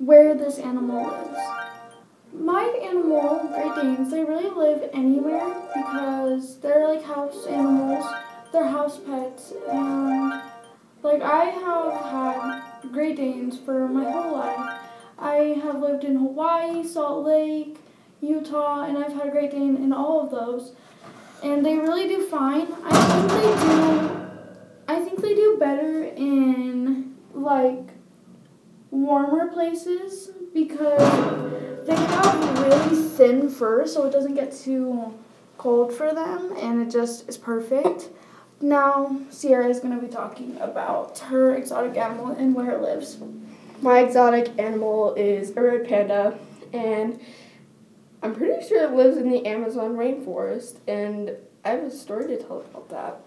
[0.00, 1.38] where this animal lives.
[2.32, 8.04] My animal, Great Danes, they really live anywhere because they're like house animals.
[8.50, 10.40] They're house pets and
[11.02, 14.80] like I have had Great Danes for my whole life.
[15.18, 17.76] I have lived in Hawaii, Salt Lake,
[18.22, 20.72] Utah, and I've had a Great Dane in all of those.
[21.42, 22.68] And they really do fine.
[22.84, 24.20] I think they do
[24.88, 27.90] I think they do better in like
[28.90, 35.14] warmer places because they have really thin fur so it doesn't get too
[35.58, 38.08] cold for them and it just is perfect.
[38.62, 43.18] Now, Sierra is going to be talking about her exotic animal and where it lives.
[43.80, 46.38] My exotic animal is a red panda,
[46.74, 47.18] and
[48.22, 52.36] I'm pretty sure it lives in the Amazon rainforest, and I have a story to
[52.36, 53.20] tell about that.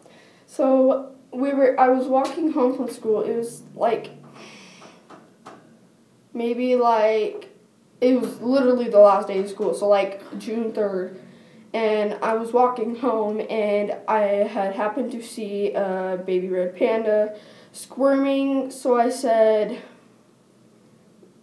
[0.45, 3.23] So, we were I was walking home from school.
[3.23, 4.12] It was like
[6.34, 7.49] maybe like
[8.01, 11.20] it was literally the last day of school, so like June 3rd.
[11.73, 17.35] And I was walking home and I had happened to see a baby red panda
[17.71, 19.81] squirming, so I said,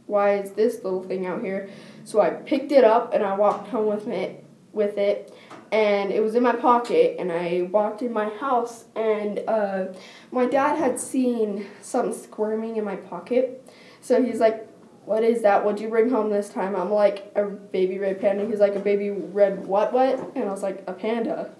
[0.06, 1.68] Why is this little thing out here?
[2.04, 5.32] So I picked it up and I walked home with it with it
[5.72, 9.86] and it was in my pocket and i walked in my house and uh,
[10.30, 13.68] my dad had seen something squirming in my pocket
[14.00, 14.69] so he's like
[15.04, 15.64] what is that?
[15.64, 16.76] What'd you bring home this time?
[16.76, 18.46] I'm like a baby red panda.
[18.46, 20.18] He's like a baby red what what?
[20.36, 21.50] And i was like a panda.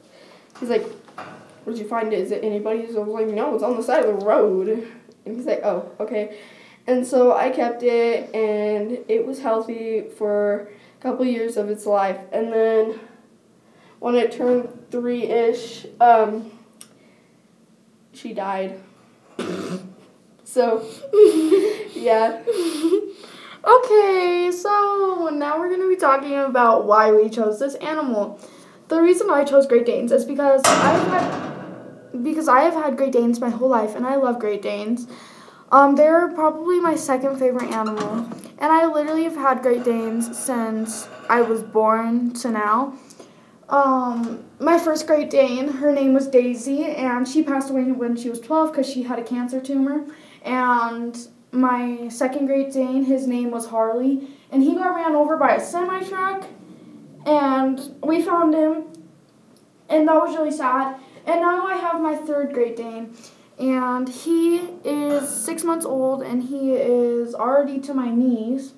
[0.58, 0.84] He's like
[1.64, 2.19] where'd you find it?
[2.19, 2.97] Is it anybody's?
[2.97, 4.69] I was like no it's on the side of the road.
[5.24, 6.38] And he's like oh okay.
[6.86, 11.86] And so i kept it and it was healthy for a couple years of its
[11.86, 12.19] life.
[12.32, 13.00] And then
[14.00, 16.50] when it turned three ish, um,
[18.12, 18.80] she died.
[20.50, 20.84] So,
[21.94, 22.42] yeah.
[23.62, 28.41] Okay, so now we're going to be talking about why we chose this animal.
[28.88, 33.12] The reason I chose Great Danes is because I've had because I have had Great
[33.12, 35.06] Danes my whole life and I love Great Danes.
[35.70, 38.26] Um, they're probably my second favorite animal,
[38.58, 42.94] and I literally have had Great Danes since I was born to now.
[43.69, 48.28] Um, my first Great Dane, her name was Daisy, and she passed away when she
[48.28, 50.06] was 12 because she had a cancer tumor.
[50.42, 51.16] And
[51.52, 55.60] my second Great Dane, his name was Harley, and he got ran over by a
[55.60, 56.44] semi truck,
[57.26, 58.84] and we found him,
[59.88, 60.96] and that was really sad.
[61.26, 63.14] And now I have my third Great Dane,
[63.58, 68.74] and he is six months old, and he is already to my knees,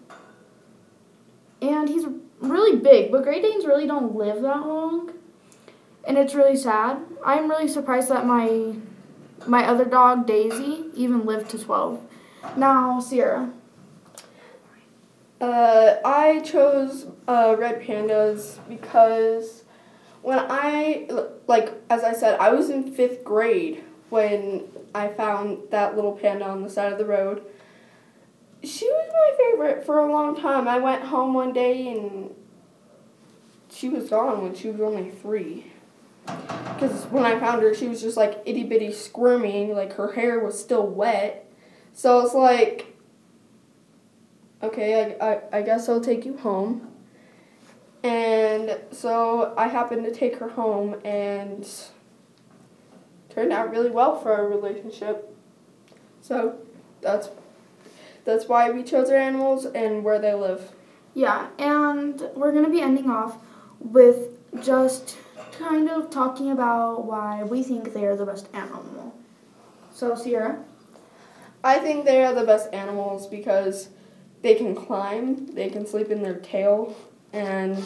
[1.61, 2.07] and he's
[2.41, 5.13] really big, but Great Danes really don't live that long,
[6.05, 6.99] and it's really sad.
[7.25, 8.75] I'm really surprised that my
[9.47, 12.01] my other dog Daisy even lived to 12.
[12.57, 13.53] Now, Sierra.
[15.41, 19.65] Uh, I chose uh, red pandas because
[20.23, 21.09] when I
[21.49, 26.45] like as I said, I was in fifth grade when I found that little panda
[26.45, 27.45] on the side of the road
[28.65, 30.69] she was my favorite for a long time.
[30.69, 32.35] I went home one day and
[33.71, 35.72] she was gone when she was only three.
[36.27, 40.41] Because when I found her, she was just like itty bitty squirming, like her hair
[40.41, 41.51] was still wet.
[41.93, 42.97] So it's like,
[44.63, 46.89] okay, I, I, I guess I'll take you home.
[48.03, 51.69] And so I happened to take her home and
[53.31, 55.37] turned out really well for our relationship.
[56.21, 56.59] So
[57.01, 57.29] that's
[58.25, 60.73] that's why we chose our animals and where they live.
[61.15, 63.37] Yeah, and we're to be ending off
[63.83, 64.29] with
[64.63, 65.17] just
[65.59, 69.15] kind of talking about why we think they are the best animal.
[69.93, 70.63] So, Sierra?
[71.65, 73.89] I think they are the best animals because
[74.43, 76.97] they can climb, they can sleep in their tail,
[77.33, 77.83] and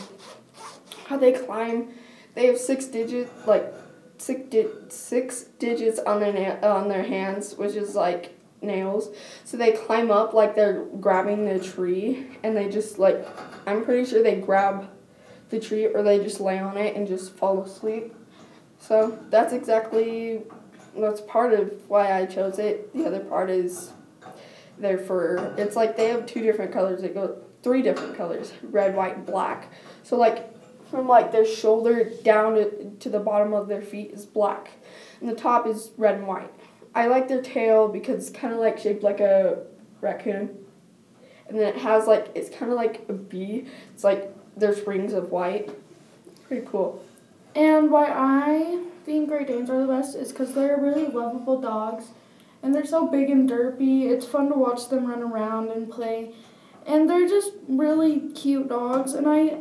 [1.07, 1.89] how they climb,
[2.35, 3.73] they have six digits, like
[4.19, 9.15] six, di- six digits on their na- on their hands, which is like nails.
[9.45, 13.27] So they climb up like they're grabbing the tree and they just like
[13.67, 14.89] I'm pretty sure they grab
[15.51, 18.15] the tree or they just lay on it and just fall asleep.
[18.79, 20.43] So that's exactly
[20.97, 22.93] that's part of why I chose it.
[22.95, 23.93] The other part is
[24.79, 25.55] their fur.
[25.59, 27.03] It's like they have two different colors.
[27.03, 29.73] They go three different colors: red, white, and black.
[30.03, 30.53] So like
[30.91, 34.71] from like their shoulder down to, to the bottom of their feet is black,
[35.21, 36.53] and the top is red and white.
[36.95, 39.65] I like their tail because it's kind of like shaped like a
[40.01, 40.57] raccoon.
[41.49, 43.67] And then it has like, it's kind of like a bee.
[43.95, 45.71] It's like there's rings of white.
[46.49, 47.03] Pretty cool.
[47.55, 52.07] And why I think Great Danes are the best is because they're really lovable dogs.
[52.63, 54.11] And they're so big and derpy.
[54.11, 56.33] It's fun to watch them run around and play.
[56.87, 59.13] and they're just really cute dogs.
[59.15, 59.59] And I,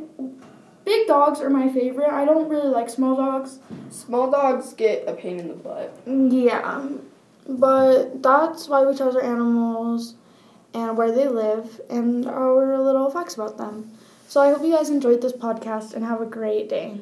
[0.86, 2.09] big dogs are my favorite.
[2.12, 3.59] I don't really like small dogs.
[3.89, 5.97] Small dogs get a pain in the butt.
[6.06, 6.88] Yeah,
[7.47, 10.15] but that's why we chose our animals
[10.74, 13.92] and where they live and our little facts about them.
[14.27, 17.00] So I hope you guys enjoyed this podcast and have a great day.